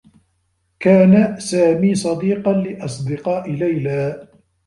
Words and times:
كان 0.79 1.39
سامي 1.39 1.95
صديقا 1.95 2.53
لأصدقاء 2.53 3.51
ليلى. 3.51 4.27